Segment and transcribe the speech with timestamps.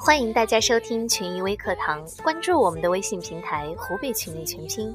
[0.00, 4.94] 欢迎大家收听群益微课堂，关注我们的微信平台“湖北群益全拼”。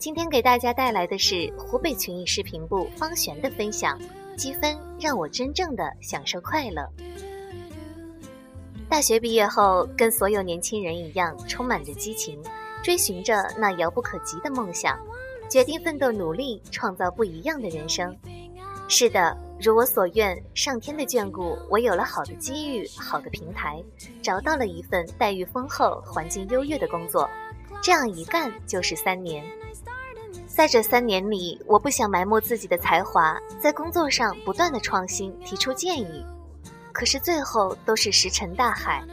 [0.00, 4.00] 今天给大家带来的是湖北群益视频部方璇的分享：
[4.38, 6.82] 积分让我真正的享受快乐。
[8.88, 12.42] 大学毕业后，跟所有年轻人一样，充满着激情，
[12.82, 14.98] 追寻着那遥不可及的梦想，
[15.50, 18.16] 决定奋斗努力，创造不一样的人生。
[18.88, 23.82] 是的，如我所愿，上天的眷顾，我有了好的机遇、好的平台，
[24.22, 27.28] 找到了一份待遇丰厚、环境优越的工作。
[27.82, 29.44] 这样一干就是三年。
[30.46, 36.24] 在这三年里，我不想埋没自己的才华，在工作上不断的创新，提出建议，
[36.92, 39.04] 可是最后都是石沉大海。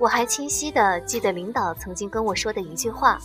[0.00, 3.18] 我还清晰的记得领导曾经跟我说的一句话：“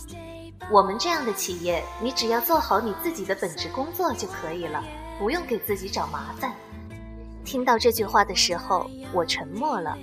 [0.70, 4.82] 我们这样的企业，你只要做好你自己的本职工作就可以了，
[5.20, 6.52] 不用给自己找麻烦。”
[7.44, 9.96] 听到这句话的时候，我沉默了。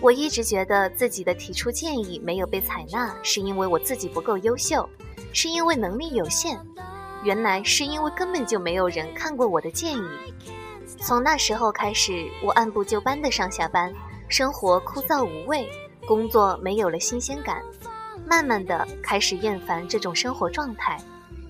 [0.00, 4.88] 我一直觉得自己的提出建议没有被采纳，是因为我自己不够优秀，
[5.32, 6.60] 是因为能力有限。
[7.24, 10.02] 原来是因为根本就没有人看过我的建议。
[11.00, 13.92] 从那时候开始，我按部就班的上下班，
[14.28, 15.68] 生活枯燥无味，
[16.06, 17.62] 工作没有了新鲜感，
[18.26, 20.98] 慢慢的开始厌烦这种生活状态，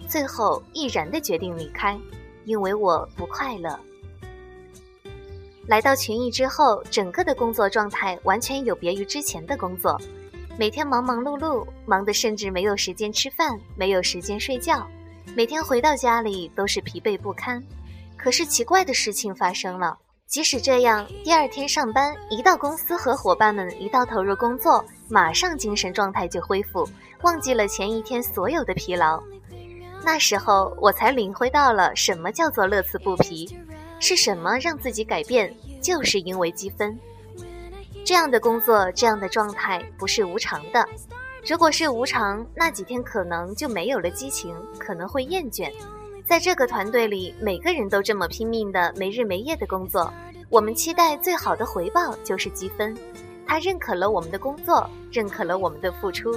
[0.06, 1.98] 最后毅然的决定离开，
[2.44, 3.78] 因为我不快乐。
[5.68, 10.00] 来到群益之后，整个的工作状态完全有别于之前的工作，
[10.58, 14.86] 每天忙忙碌碌，忙得甚至没有时间吃饭，没有时间睡觉。
[15.36, 17.62] 每天回到家里都是疲惫不堪，
[18.16, 19.96] 可是奇怪的事情发生了。
[20.26, 26.88] 即使这样，第二天上班一到公司和伙伴们一到投入工作，马上精神状态就恢复，
[27.22, 29.22] 忘记了前一天所有的疲劳。
[30.04, 33.58] 那时候我才领会到了什么叫做乐此不疲，
[34.00, 36.98] 是什么让自己改变，就是因为积分。
[38.04, 40.86] 这样的工作，这样的状态不是无常的。
[41.46, 45.70] 如果是无常，那几天可能就没有了激情，可能会厌倦。
[46.26, 50.12] 在这个团队里，每个人都这么拼命的没日没夜的工作，
[50.48, 52.96] 我们期待最好的回报就是积分。
[53.46, 56.32] 他认可了我们的工作，认可了我们的付出，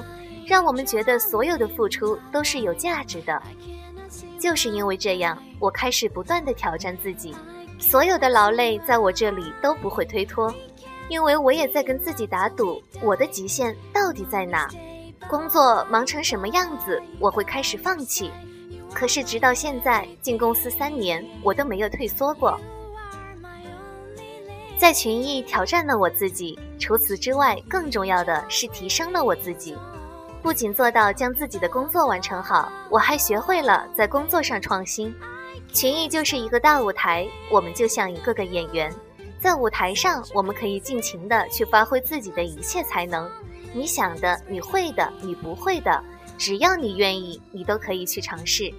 [0.47, 3.41] 让我们觉得所有的付出都是有价值的。
[4.39, 7.35] 就是因为这样，我开始不断的挑战自己，
[7.79, 10.53] 所有的劳累在我这里都不会推脱，
[11.09, 14.69] 因为我也在跟自己打赌，我的极限到底在哪。
[15.28, 18.29] 工作忙成什么样子，我会开始放弃。
[18.94, 22.59] 可是直到现在，进公司三年，我都没有退缩过。
[24.77, 29.75] 在群艺挑战了我自己，除此之外，更重要的是提升了我自己。
[30.45, 35.11] 不仅做到将自己的工作完成好，我还学会了在工作上创新。
[35.73, 38.94] 群益就是一个大舞台，我们就像一个个演员，
[39.41, 43.28] 在舞台上，我们可以尽情的去发挥自己的一切才能。
[43.73, 46.00] 你想的，你会的，你不会的，
[46.38, 48.72] 只要你愿意，你都可以去尝试。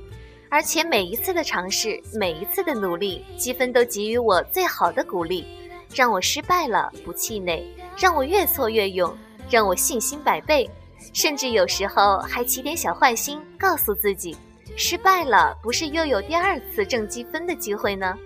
[0.48, 5.44] 而且每一次的尝试，每一次的努力，积分都给予我最好的鼓励，
[5.92, 7.66] 让我失败了不气馁，
[7.98, 9.12] 让我越挫越勇，
[9.50, 10.70] 让我信心百倍，
[11.12, 14.36] 甚至有时候还起点小坏心，告诉自己，
[14.76, 18.16] 失败了不是又有第二次挣积分的机会呢？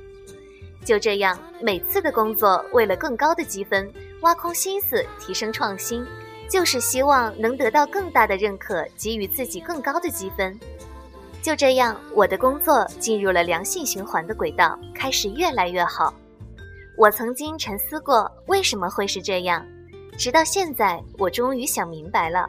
[0.85, 3.93] 就这样，每次的工作为了更高的积分，
[4.23, 6.07] 挖空心思提升创新。
[6.49, 10.59] 就是希望能得到更大的认可，给予自己更高的积分。
[11.41, 16.13] 就这样，我的工作进入了良性循环的轨道，开始越来越好。
[16.99, 19.65] 我曾经沉思过为什么会是这样，
[20.21, 22.47] 直到现在，我终于想明白了。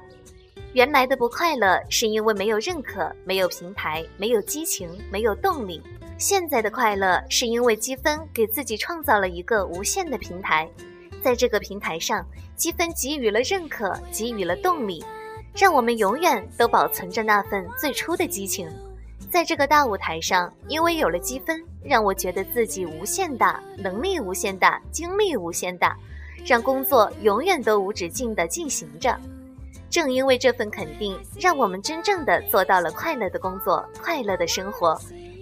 [0.73, 5.81] 原来的不快乐是因为没有认可，没有平台，没有激情，没有动力。
[6.17, 10.69] 现在的快乐是因为积分给自己创造了一个无限的平台。
[11.23, 12.27] 在这个平台上，
[12.57, 15.01] 积分给予了认可，给予了动力，
[15.55, 18.69] 让我们永远都保存着那份最初的激情。
[19.31, 25.97] 在这个大舞台上，因为有了积分，让我觉得自己无限大，能力无限大，精力无限大，
[26.45, 29.15] 让工作永远都无止境地进行着。
[29.89, 34.97] 正因为这份肯定，让我们真正的做到了快乐的工作，快乐的生活。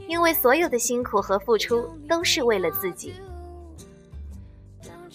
[0.08, 3.14] 因为所有的辛苦和付出都是为了自己。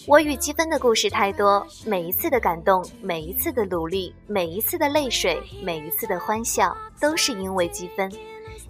[0.07, 8.09] 我与积分的故事太多，每一次的感动，每一次的努力，每一次的泪水，每一次的欢笑，都是因为积分。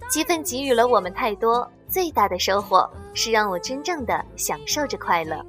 [0.08, 5.44] 积分给予了我们太多，最大的收获是让我真正的享受着快乐。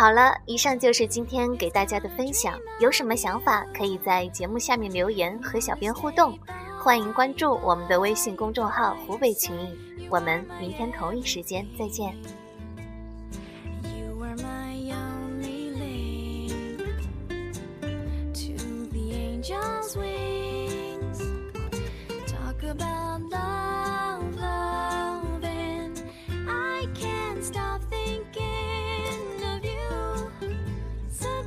[0.00, 2.58] 好了，以上就是今天给大家的分享。
[2.80, 6.38] 有什么想法，可以在节目下面留言和小编互动。
[6.82, 9.78] 欢迎关注我们的微信公众号“湖北群艺”。
[10.08, 12.16] 我们明天同一时间再见。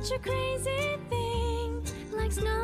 [0.04, 2.63] Such a crazy thing, like snowflakes.